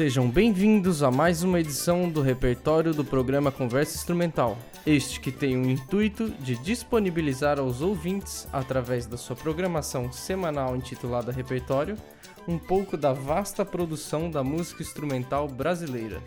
Sejam 0.00 0.30
bem-vindos 0.30 1.02
a 1.02 1.10
mais 1.10 1.42
uma 1.42 1.60
edição 1.60 2.08
do 2.08 2.22
repertório 2.22 2.94
do 2.94 3.04
programa 3.04 3.52
Conversa 3.52 3.98
Instrumental. 3.98 4.56
Este 4.86 5.20
que 5.20 5.30
tem 5.30 5.58
o 5.58 5.68
intuito 5.68 6.30
de 6.30 6.56
disponibilizar 6.56 7.60
aos 7.60 7.82
ouvintes, 7.82 8.48
através 8.50 9.04
da 9.04 9.18
sua 9.18 9.36
programação 9.36 10.10
semanal 10.10 10.74
intitulada 10.74 11.30
Repertório, 11.30 11.98
um 12.48 12.56
pouco 12.56 12.96
da 12.96 13.12
vasta 13.12 13.62
produção 13.62 14.30
da 14.30 14.42
música 14.42 14.82
instrumental 14.82 15.46
brasileira. 15.46 16.22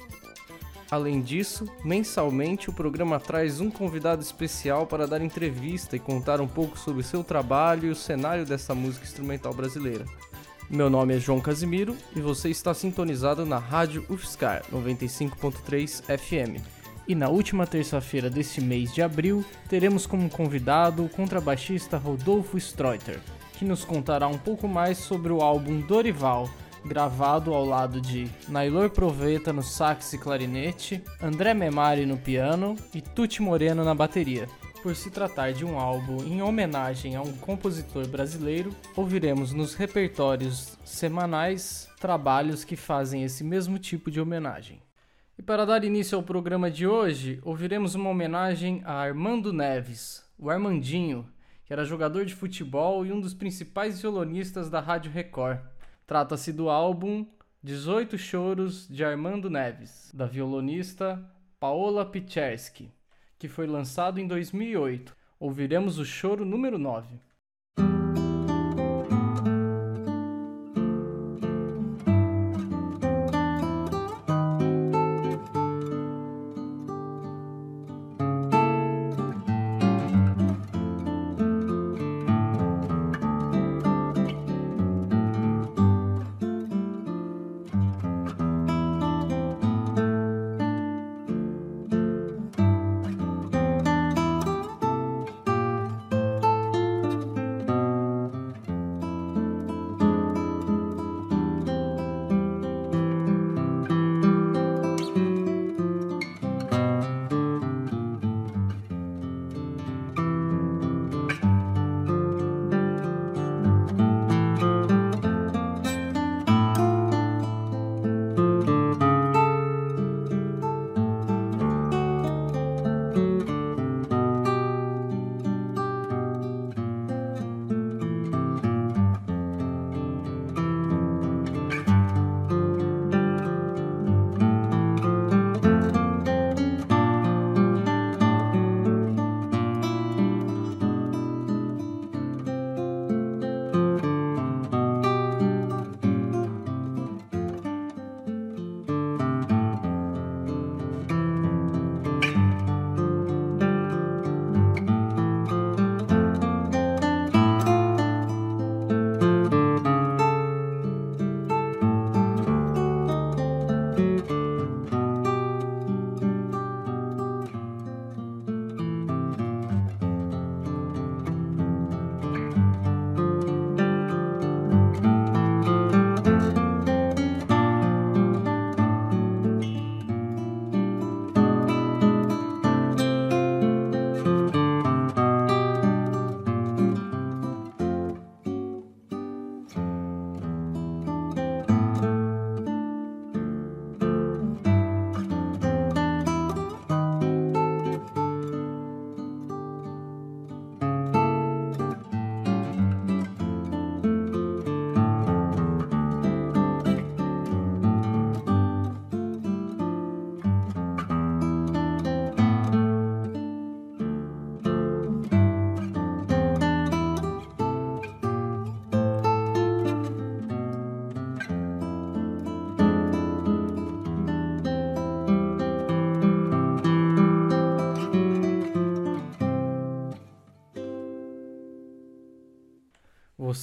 Além 0.92 1.20
disso, 1.20 1.68
mensalmente 1.84 2.70
o 2.70 2.74
programa 2.74 3.20
traz 3.20 3.60
um 3.60 3.72
convidado 3.72 4.22
especial 4.22 4.86
para 4.86 5.08
dar 5.08 5.20
entrevista 5.20 5.96
e 5.96 6.00
contar 6.00 6.40
um 6.40 6.48
pouco 6.48 6.78
sobre 6.78 7.02
seu 7.02 7.24
trabalho 7.24 7.88
e 7.88 7.90
o 7.90 7.96
cenário 7.96 8.46
dessa 8.46 8.76
música 8.76 9.04
instrumental 9.04 9.52
brasileira. 9.52 10.06
Meu 10.74 10.90
nome 10.90 11.16
é 11.16 11.20
João 11.20 11.40
Casimiro 11.40 11.96
e 12.16 12.20
você 12.20 12.50
está 12.50 12.74
sintonizado 12.74 13.46
na 13.46 13.60
Rádio 13.60 14.04
UFSCar 14.10 14.64
95.3 14.74 16.02
FM. 16.18 16.60
E 17.08 17.14
na 17.14 17.30
última 17.30 17.68
terça-feira 17.68 18.28
deste 18.28 18.60
mês 18.60 18.92
de 18.92 19.04
abril, 19.04 19.46
teremos 19.70 20.08
como 20.08 20.28
convidado 20.32 21.06
o 21.06 21.10
contrabaixista 21.10 21.96
Rodolfo 21.96 22.58
Streuter, 22.58 23.20
que 23.54 23.64
nos 23.64 23.86
contará 23.86 24.28
um 24.28 24.38
pouco 24.40 24.68
mais 24.68 24.98
sobre 24.98 25.32
o 25.32 25.42
álbum 25.42 25.80
Dorival, 25.80 26.50
gravado 26.84 27.54
ao 27.54 27.64
lado 27.64 28.02
de 28.02 28.28
Nailor 28.50 28.90
Proveta 28.90 29.54
no 29.54 29.62
sax 29.62 30.14
e 30.14 30.18
clarinete, 30.18 31.04
André 31.22 31.54
Memari 31.54 32.08
no 32.08 32.18
piano 32.18 32.76
e 32.96 33.00
Tuti 33.00 33.44
Moreno 33.44 33.84
na 33.84 33.94
bateria. 33.94 34.50
Por 34.84 34.98
se 34.98 35.10
tratar 35.10 35.54
de 35.54 35.64
um 35.64 35.80
álbum 35.80 36.22
em 36.26 36.42
homenagem 36.42 37.16
a 37.16 37.22
um 37.22 37.32
compositor 37.38 38.06
brasileiro, 38.06 38.76
ouviremos 38.98 39.54
nos 39.54 39.76
repertórios 39.76 40.78
semanais 40.84 41.90
trabalhos 42.02 42.66
que 42.66 42.76
fazem 42.76 43.24
esse 43.24 43.46
mesmo 43.46 43.80
tipo 43.80 44.12
de 44.12 44.20
homenagem. 44.20 44.82
E 45.38 45.42
para 45.42 45.66
dar 45.66 45.86
início 45.86 46.18
ao 46.18 46.24
programa 46.24 46.70
de 46.70 46.86
hoje, 46.86 47.40
ouviremos 47.44 47.96
uma 47.96 48.10
homenagem 48.10 48.82
a 48.84 48.96
Armando 48.96 49.54
Neves, 49.54 50.30
o 50.38 50.50
Armandinho, 50.50 51.30
que 51.64 51.72
era 51.72 51.86
jogador 51.86 52.26
de 52.26 52.36
futebol 52.36 53.06
e 53.06 53.12
um 53.14 53.22
dos 53.22 53.34
principais 53.34 54.02
violonistas 54.02 54.70
da 54.70 54.82
Rádio 54.82 55.14
Record. 55.14 55.60
Trata-se 56.06 56.52
do 56.52 56.70
álbum 56.70 57.26
18 57.64 58.18
Choros 58.18 58.86
de 58.90 59.02
Armando 59.06 59.50
Neves, 59.50 60.12
da 60.14 60.26
violonista 60.26 61.24
Paola 61.58 62.06
Pichersky 62.06 62.92
que 63.44 63.50
foi 63.50 63.68
lançado 63.68 64.22
em 64.22 64.26
2008. 64.26 65.14
Ouviremos 65.38 66.00
o 66.00 66.06
choro 66.06 66.46
número 66.46 66.80
9. 66.80 67.20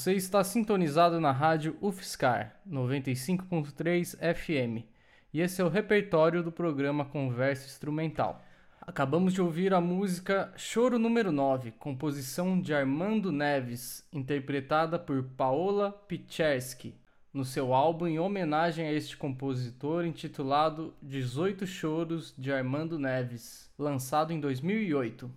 Você 0.00 0.14
está 0.14 0.42
sintonizado 0.42 1.20
na 1.20 1.30
rádio 1.30 1.76
UFSCar 1.78 2.56
95.3 2.66 4.16
FM 4.16 4.86
e 5.30 5.42
esse 5.42 5.60
é 5.60 5.64
o 5.64 5.68
repertório 5.68 6.42
do 6.42 6.50
programa 6.50 7.04
Conversa 7.04 7.66
Instrumental. 7.66 8.42
Acabamos 8.80 9.34
de 9.34 9.42
ouvir 9.42 9.74
a 9.74 9.80
música 9.80 10.54
Choro 10.56 10.98
número 10.98 11.30
9, 11.30 11.72
composição 11.72 12.58
de 12.58 12.72
Armando 12.72 13.30
Neves, 13.30 14.08
interpretada 14.10 14.98
por 14.98 15.22
Paola 15.36 15.92
Pichersky, 15.92 16.94
no 17.30 17.44
seu 17.44 17.74
álbum 17.74 18.06
em 18.06 18.18
homenagem 18.18 18.86
a 18.86 18.92
este 18.94 19.18
compositor 19.18 20.06
intitulado 20.06 20.94
18 21.02 21.66
Choros 21.66 22.34
de 22.38 22.50
Armando 22.50 22.98
Neves, 22.98 23.70
lançado 23.78 24.32
em 24.32 24.40
2008. 24.40 25.30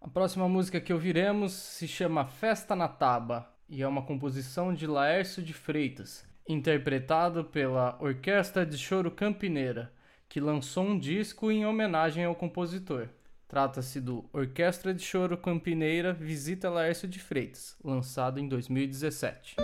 A 0.00 0.08
próxima 0.08 0.48
música 0.48 0.80
que 0.80 0.92
ouviremos 0.92 1.52
se 1.52 1.86
chama 1.86 2.26
Festa 2.26 2.74
na 2.74 2.88
Taba, 2.88 3.56
e 3.68 3.82
é 3.82 3.88
uma 3.88 4.02
composição 4.02 4.72
de 4.72 4.86
Laércio 4.86 5.42
de 5.42 5.52
Freitas, 5.52 6.24
interpretado 6.48 7.44
pela 7.44 7.98
Orquestra 8.00 8.64
de 8.64 8.78
Choro 8.78 9.10
Campineira, 9.10 9.92
que 10.28 10.40
lançou 10.40 10.84
um 10.84 10.98
disco 10.98 11.50
em 11.50 11.66
homenagem 11.66 12.24
ao 12.24 12.34
compositor. 12.34 13.08
Trata-se 13.46 14.00
do 14.00 14.24
Orquestra 14.32 14.92
de 14.92 15.02
Choro 15.02 15.36
Campineira 15.36 16.12
Visita 16.12 16.68
Laércio 16.68 17.08
de 17.08 17.18
Freitas, 17.18 17.76
lançado 17.82 18.38
em 18.38 18.48
2017. 18.48 19.56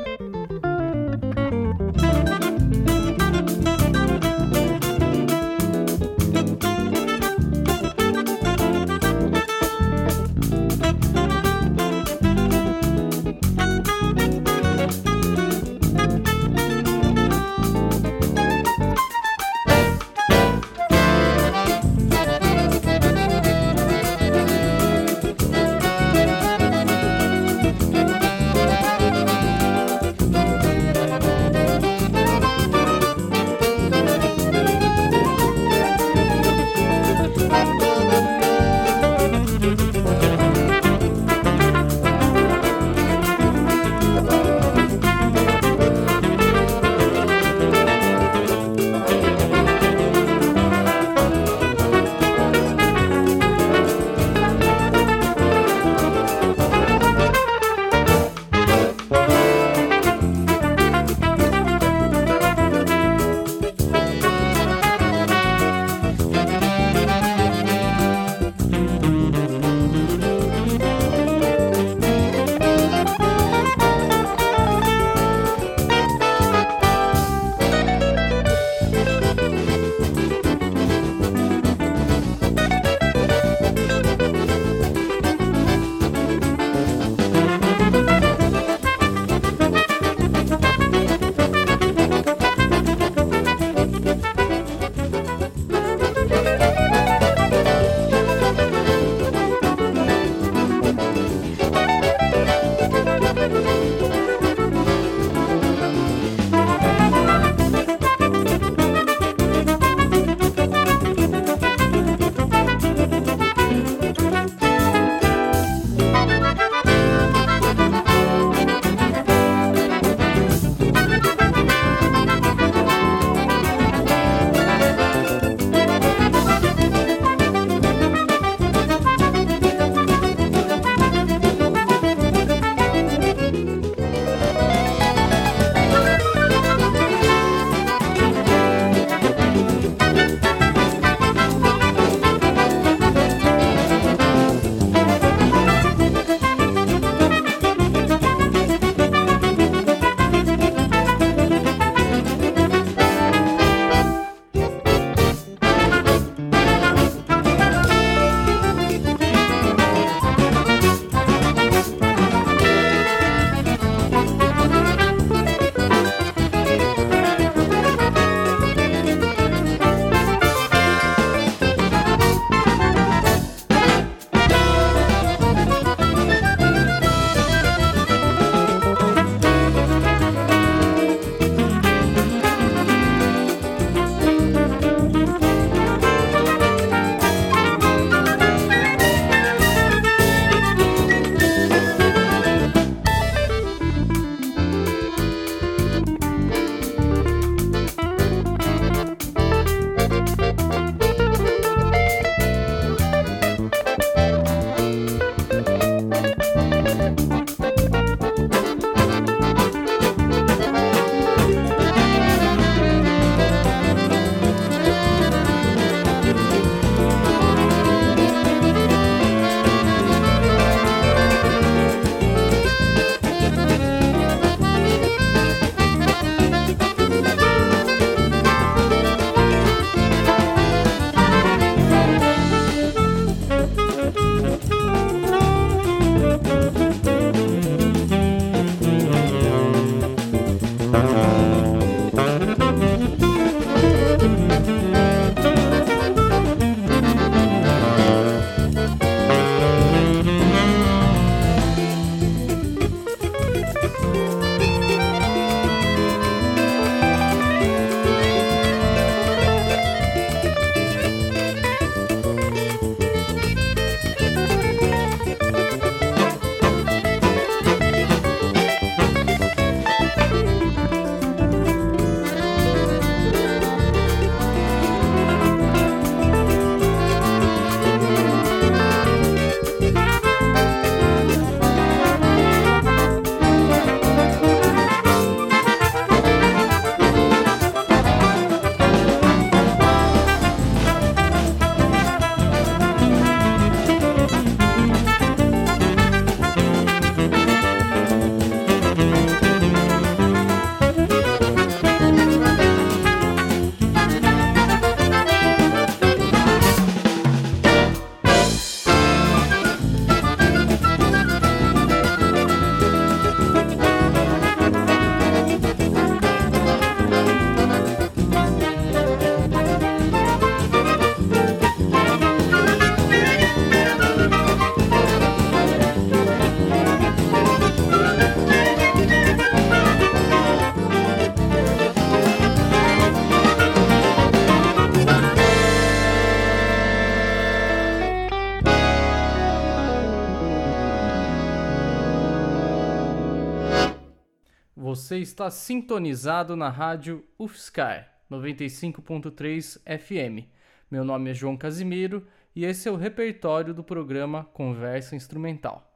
Você 345.15 345.21
está 345.21 345.49
sintonizado 345.49 346.57
na 346.57 346.69
rádio 346.69 347.25
UFSCar 347.39 348.13
95.3 348.29 349.79
FM. 349.87 350.49
Meu 350.91 351.05
nome 351.05 351.31
é 351.31 351.35
João 351.35 351.57
Casimiro 351.57 352.27
e 352.53 352.65
esse 352.65 352.89
é 352.89 352.91
o 352.91 352.97
repertório 352.97 353.73
do 353.73 353.85
programa 353.85 354.43
Conversa 354.47 355.15
Instrumental. 355.15 355.89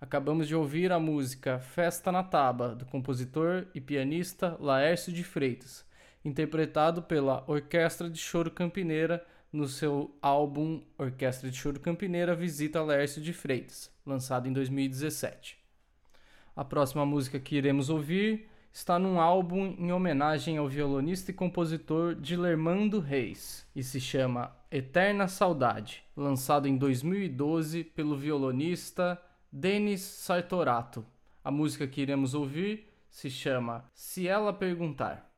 Acabamos 0.00 0.48
de 0.48 0.56
ouvir 0.56 0.90
a 0.90 0.98
música 0.98 1.60
Festa 1.60 2.10
na 2.10 2.24
Taba, 2.24 2.74
do 2.74 2.84
compositor 2.84 3.68
e 3.72 3.80
pianista 3.80 4.56
Laércio 4.58 5.12
de 5.12 5.22
Freitas, 5.22 5.86
interpretado 6.24 7.04
pela 7.04 7.44
Orquestra 7.46 8.10
de 8.10 8.18
Choro 8.18 8.50
Campineira 8.50 9.24
no 9.52 9.68
seu 9.68 10.18
álbum 10.20 10.82
Orquestra 10.98 11.48
de 11.48 11.56
Choro 11.56 11.78
Campineira 11.78 12.34
Visita 12.34 12.82
Laércio 12.82 13.22
de 13.22 13.32
Freitas, 13.32 13.88
lançado 14.04 14.48
em 14.48 14.52
2017. 14.52 15.65
A 16.56 16.64
próxima 16.64 17.04
música 17.04 17.38
que 17.38 17.54
iremos 17.54 17.90
ouvir 17.90 18.48
está 18.72 18.98
num 18.98 19.20
álbum 19.20 19.76
em 19.78 19.92
homenagem 19.92 20.56
ao 20.56 20.66
violonista 20.66 21.30
e 21.30 21.34
compositor 21.34 22.14
Dilermando 22.14 22.98
Reis 22.98 23.68
e 23.76 23.82
se 23.82 24.00
chama 24.00 24.56
Eterna 24.70 25.28
Saudade, 25.28 26.02
lançado 26.16 26.66
em 26.66 26.78
2012 26.78 27.84
pelo 27.84 28.16
violonista 28.16 29.20
Denis 29.52 30.00
Sartorato. 30.00 31.04
A 31.44 31.50
música 31.50 31.86
que 31.86 32.00
iremos 32.00 32.32
ouvir 32.32 32.90
se 33.10 33.28
chama 33.28 33.84
Se 33.92 34.26
Ela 34.26 34.50
Perguntar. 34.50 35.35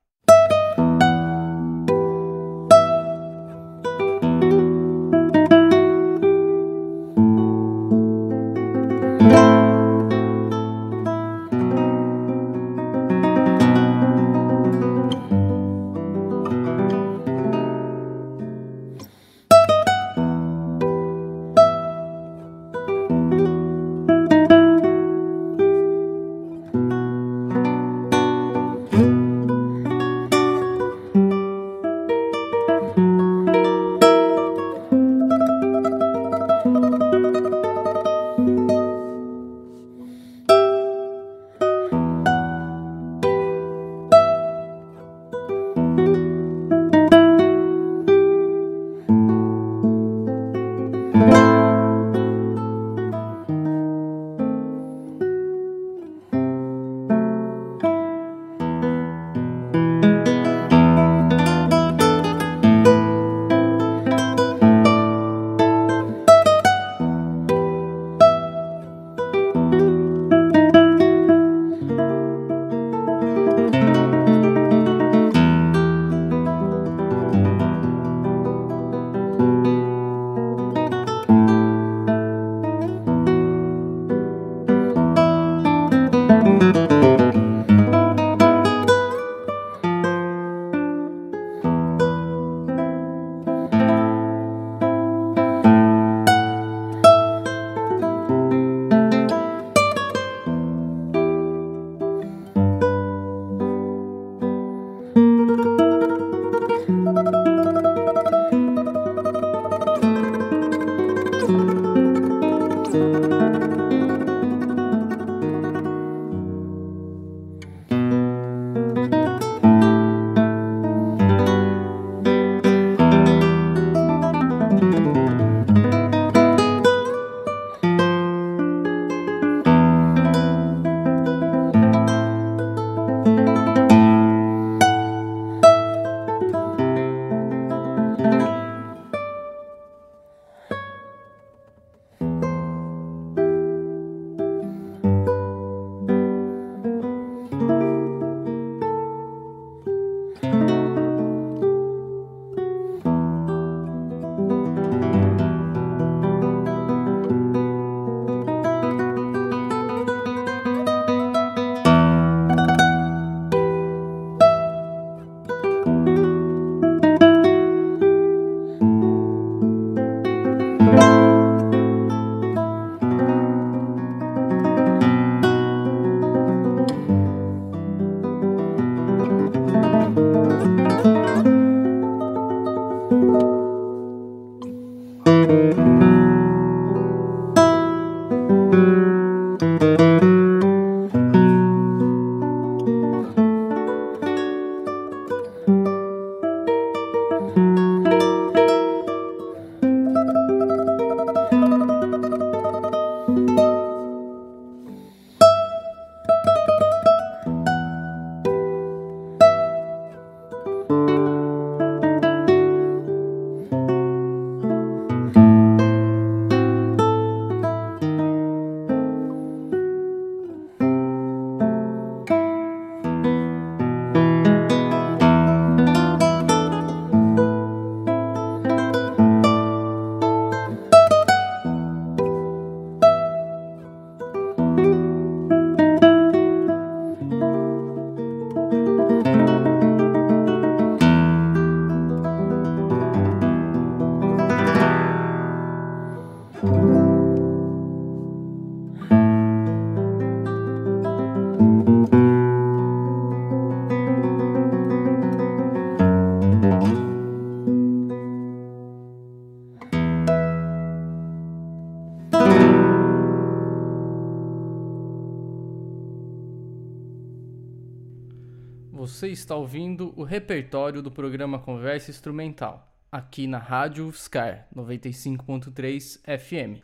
Você 268.99 269.28
está 269.28 269.55
ouvindo 269.55 270.12
o 270.17 270.25
repertório 270.25 271.00
do 271.00 271.09
programa 271.09 271.61
Conversa 271.61 272.11
Instrumental, 272.11 272.93
aqui 273.12 273.47
na 273.47 273.59
Rádio 273.59 274.09
UFSCar 274.09 274.67
95.3 274.75 276.19
FM. 276.37 276.83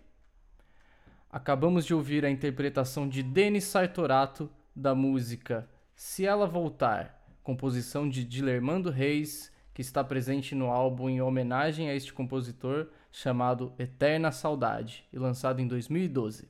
Acabamos 1.28 1.84
de 1.84 1.92
ouvir 1.92 2.24
a 2.24 2.30
interpretação 2.30 3.08
de 3.08 3.20
Denis 3.20 3.64
Sartorato 3.64 4.48
da 4.76 4.94
música 4.94 5.68
Se 5.96 6.24
Ela 6.24 6.46
Voltar, 6.46 7.20
composição 7.42 8.08
de 8.08 8.24
Dilermando 8.24 8.90
Reis, 8.90 9.50
que 9.74 9.82
está 9.82 10.04
presente 10.04 10.54
no 10.54 10.70
álbum 10.70 11.10
em 11.10 11.20
homenagem 11.20 11.90
a 11.90 11.96
este 11.96 12.12
compositor 12.12 12.90
chamado 13.10 13.72
Eterna 13.76 14.30
Saudade 14.30 15.04
e 15.12 15.18
lançado 15.18 15.60
em 15.60 15.66
2012. 15.66 16.48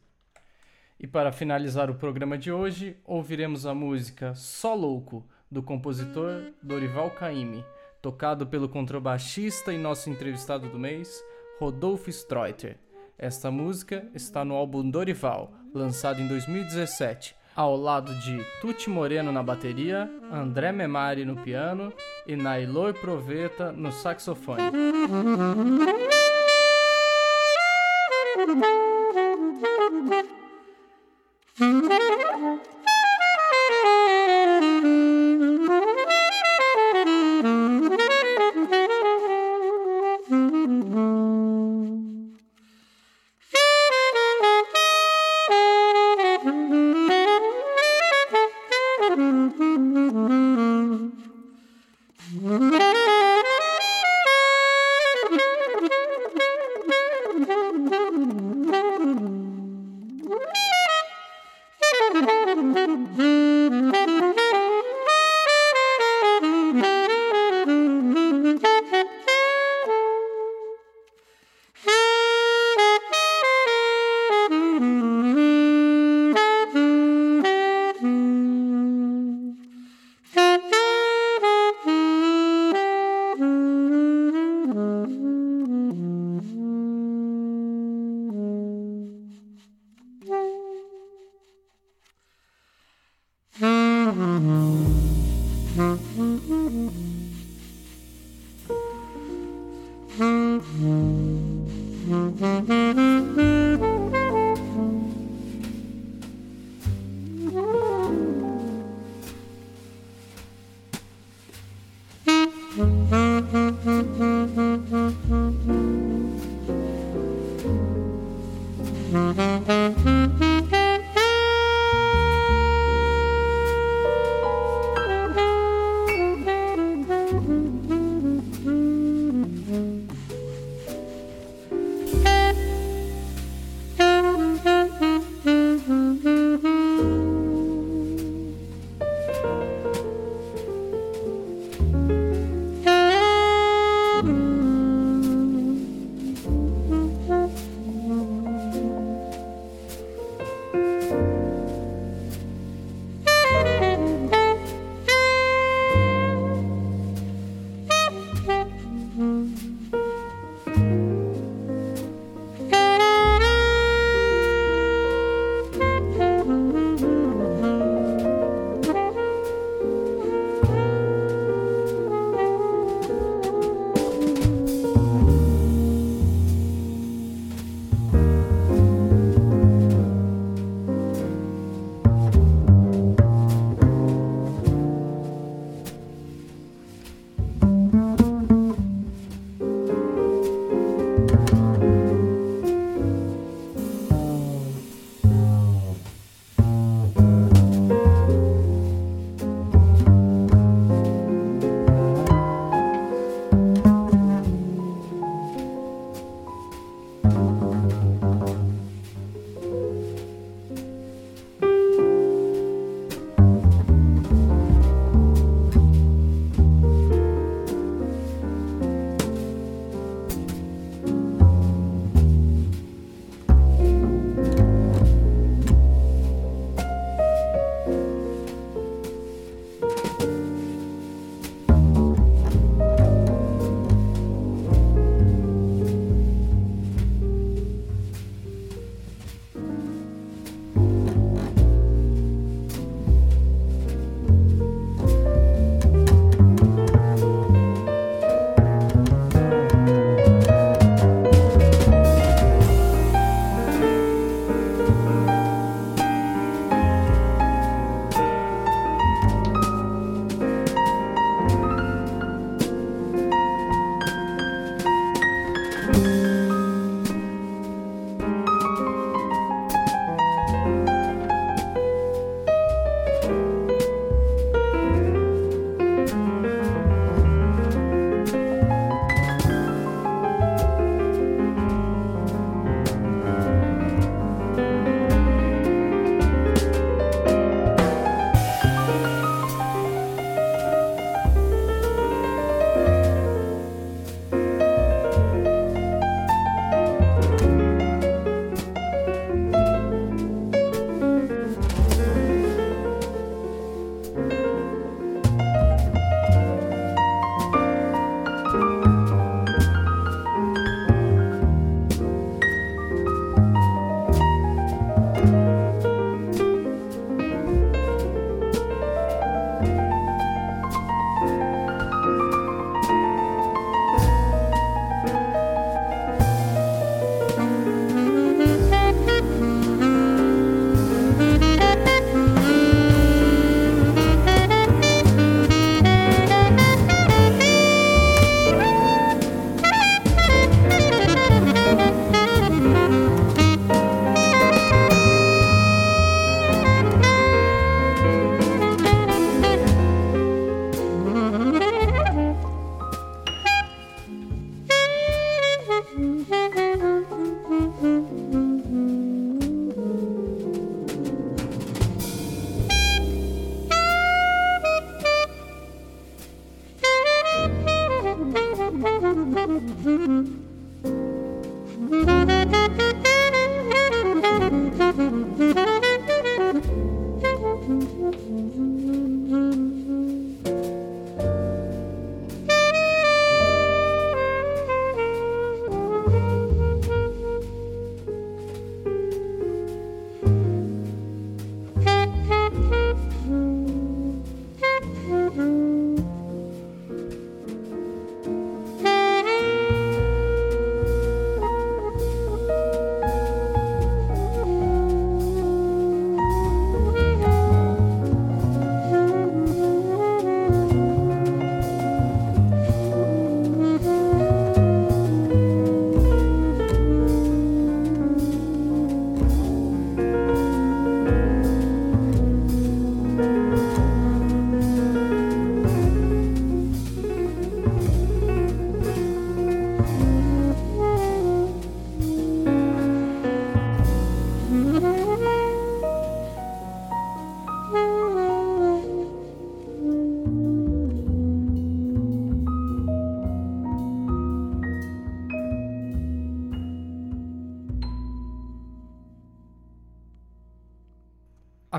E 1.01 1.07
para 1.07 1.33
finalizar 1.33 1.91
o 1.91 1.95
programa 1.95 2.37
de 2.37 2.53
hoje, 2.53 2.99
ouviremos 3.03 3.65
a 3.65 3.75
música 3.75 4.35
Só 4.35 4.75
Louco, 4.75 5.27
do 5.55 5.63
compositor 5.63 6.53
Dorival 6.61 7.11
Caymmi, 7.13 7.65
tocado 8.03 8.47
pelo 8.47 8.69
contrabaixista 8.69 9.73
e 9.73 9.79
nosso 9.79 10.11
entrevistado 10.11 10.69
do 10.69 10.79
mês, 10.79 11.25
Rodolfo 11.61 12.11
Streuter. 12.11 12.77
Esta 13.17 13.53
música 13.53 14.05
está 14.13 14.45
no 14.45 14.55
álbum 14.55 14.91
Dorival, 14.91 15.53
lançado 15.73 16.21
em 16.21 16.27
2017, 16.27 17.37
ao 17.55 17.77
lado 17.77 18.13
de 18.17 18.45
Tuti 18.61 18.91
Moreno 18.91 19.31
na 19.31 19.45
bateria, 19.45 20.11
André 20.31 20.73
Memari 20.73 21.25
no 21.25 21.37
piano 21.37 21.93
e 22.27 22.35
Nailor 22.35 22.95
Proveta 22.95 23.71
no 23.71 23.93
saxofone. 23.93 24.65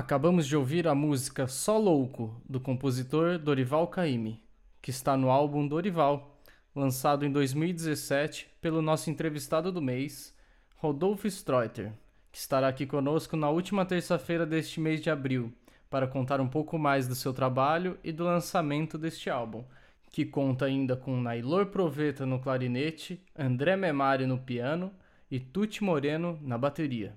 Acabamos 0.06 0.46
de 0.46 0.56
ouvir 0.56 0.86
a 0.86 0.94
música 0.94 1.48
Só 1.48 1.76
Louco, 1.76 2.40
do 2.48 2.60
compositor 2.60 3.40
Dorival 3.40 3.88
Caymmi, 3.88 4.40
que 4.80 4.88
está 4.88 5.16
no 5.16 5.30
álbum 5.30 5.66
Dorival, 5.66 6.38
lançado 6.76 7.26
em 7.26 7.32
2017 7.32 8.46
pelo 8.60 8.80
nosso 8.80 9.10
entrevistado 9.10 9.72
do 9.72 9.82
mês, 9.82 10.32
Rodolfo 10.76 11.26
Streuter, 11.26 11.92
que 12.30 12.38
estará 12.38 12.68
aqui 12.68 12.86
conosco 12.86 13.36
na 13.36 13.50
última 13.50 13.84
terça-feira 13.84 14.46
deste 14.46 14.78
mês 14.78 15.00
de 15.00 15.10
abril, 15.10 15.52
para 15.90 16.06
contar 16.06 16.40
um 16.40 16.46
pouco 16.46 16.78
mais 16.78 17.08
do 17.08 17.16
seu 17.16 17.34
trabalho 17.34 17.98
e 18.04 18.12
do 18.12 18.22
lançamento 18.22 18.96
deste 18.96 19.28
álbum, 19.28 19.64
que 20.12 20.24
conta 20.24 20.66
ainda 20.66 20.94
com 20.94 21.20
Nailor 21.20 21.66
Proveta 21.66 22.24
no 22.24 22.38
clarinete, 22.38 23.20
André 23.36 23.74
Memari 23.74 24.24
no 24.24 24.38
piano 24.38 24.92
e 25.28 25.40
Tuti 25.40 25.82
Moreno 25.82 26.38
na 26.42 26.56
bateria. 26.56 27.12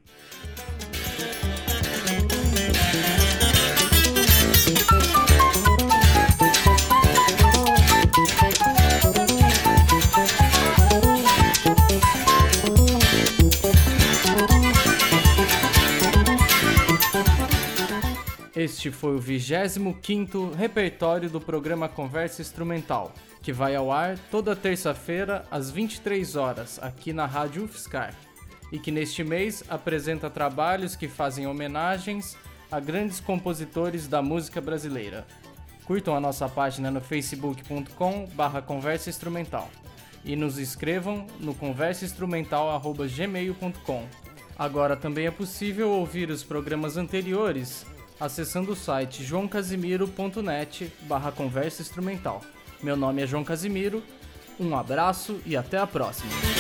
Este 18.56 18.92
foi 18.92 19.16
o 19.16 19.20
25º 19.20 20.54
repertório 20.54 21.30
do 21.30 21.42
programa 21.42 21.90
Conversa 21.90 22.42
Instrumental, 22.42 23.14
que 23.42 23.54
vai 23.54 23.76
ao 23.76 23.92
ar 23.92 24.20
toda 24.30 24.56
terça-feira 24.56 25.46
às 25.50 25.72
23 25.72 26.36
horas 26.36 26.78
aqui 26.82 27.12
na 27.12 27.26
Rádio 27.26 27.64
UFSCar, 27.64 28.14
e 28.72 28.78
que 28.78 28.92
neste 28.92 29.24
mês 29.24 29.64
apresenta 29.70 30.30
trabalhos 30.30 30.96
que 30.96 31.08
fazem 31.08 31.48
homenagens 31.48 32.38
a 32.72 32.80
grandes 32.80 33.20
compositores 33.20 34.08
da 34.08 34.22
música 34.22 34.62
brasileira. 34.62 35.26
Curtam 35.86 36.16
a 36.16 36.20
nossa 36.20 36.48
página 36.48 36.92
no 36.92 37.02
facebook.com 37.02 38.28
barra 38.34 38.62
conversa 38.62 39.10
instrumental 39.10 39.68
e 40.24 40.36
nos 40.36 40.58
escrevam 40.58 41.26
no 41.40 41.56
conversainstrumental.gmail.com. 41.56 44.06
Agora 44.58 44.96
também 44.96 45.26
é 45.26 45.32
possível 45.32 45.90
ouvir 45.90 46.30
os 46.30 46.44
programas 46.44 46.96
anteriores 46.98 47.86
acessando 48.20 48.74
o 48.74 48.76
site 48.76 49.24
joãocasimiro.net 49.24 50.92
barra 51.04 51.32
conversa 51.32 51.82
instrumental. 51.82 52.42
Meu 52.84 52.98
nome 52.98 53.24
é 53.24 53.28
João 53.28 53.44
Casimiro, 53.44 54.04
um 54.60 54.76
abraço 54.76 55.40
e 55.46 55.56
até 55.56 55.78
a 55.78 55.88
próxima! 55.88 56.59